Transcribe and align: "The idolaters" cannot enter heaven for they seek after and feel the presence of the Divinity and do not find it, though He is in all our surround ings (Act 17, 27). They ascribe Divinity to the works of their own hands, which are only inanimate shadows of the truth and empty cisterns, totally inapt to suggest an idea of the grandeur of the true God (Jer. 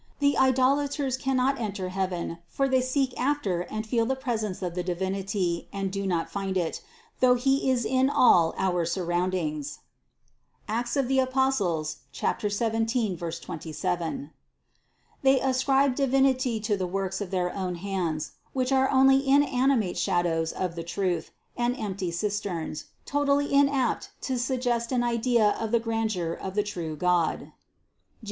"The 0.17 0.35
idolaters" 0.35 1.15
cannot 1.15 1.59
enter 1.59 1.89
heaven 1.89 2.39
for 2.47 2.67
they 2.67 2.81
seek 2.81 3.13
after 3.21 3.61
and 3.61 3.85
feel 3.85 4.07
the 4.07 4.15
presence 4.15 4.63
of 4.63 4.73
the 4.73 4.81
Divinity 4.81 5.69
and 5.71 5.91
do 5.91 6.07
not 6.07 6.27
find 6.27 6.57
it, 6.57 6.81
though 7.19 7.35
He 7.35 7.69
is 7.69 7.85
in 7.85 8.09
all 8.09 8.55
our 8.57 8.83
surround 8.83 9.35
ings 9.35 9.77
(Act 10.67 10.89
17, 10.89 11.27
27). 12.17 14.31
They 15.21 15.39
ascribe 15.39 15.93
Divinity 15.93 16.59
to 16.61 16.75
the 16.75 16.87
works 16.87 17.21
of 17.21 17.29
their 17.29 17.53
own 17.55 17.75
hands, 17.75 18.31
which 18.53 18.71
are 18.71 18.89
only 18.89 19.27
inanimate 19.27 19.99
shadows 19.99 20.51
of 20.51 20.73
the 20.73 20.83
truth 20.83 21.29
and 21.55 21.77
empty 21.79 22.09
cisterns, 22.09 22.85
totally 23.05 23.53
inapt 23.53 24.09
to 24.21 24.39
suggest 24.39 24.91
an 24.91 25.03
idea 25.03 25.51
of 25.59 25.69
the 25.69 25.79
grandeur 25.79 26.33
of 26.33 26.55
the 26.55 26.63
true 26.63 26.95
God 26.95 27.39
(Jer. 27.39 27.53